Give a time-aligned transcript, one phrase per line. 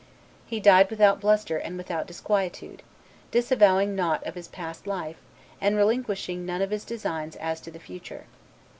[0.47, 2.81] He died without bluster and without disquietude,
[3.29, 5.17] disavowing nought of his past life,
[5.61, 8.23] and relinquishing none of his designs as to the future.